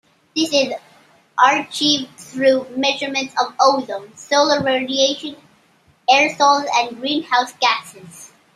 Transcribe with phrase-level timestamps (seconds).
[0.35, 0.73] This is
[1.39, 5.35] achieved through measurements of ozone, solar radiation,
[6.09, 8.31] aerosols and greenhouse gases.